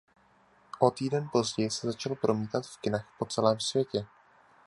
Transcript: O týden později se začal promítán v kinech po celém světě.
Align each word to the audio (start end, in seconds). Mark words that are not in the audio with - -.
O 0.79 0.91
týden 0.91 1.29
později 1.31 1.69
se 1.69 1.87
začal 1.87 2.15
promítán 2.15 2.61
v 2.61 2.77
kinech 2.77 3.05
po 3.19 3.25
celém 3.25 3.59
světě. 3.59 4.05